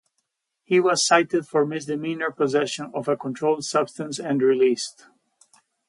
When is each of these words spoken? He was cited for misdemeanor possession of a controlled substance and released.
He 0.63 0.79
was 0.79 1.05
cited 1.05 1.45
for 1.47 1.63
misdemeanor 1.63 2.31
possession 2.31 2.89
of 2.95 3.07
a 3.07 3.15
controlled 3.15 3.65
substance 3.65 4.17
and 4.17 4.41
released. 4.41 5.05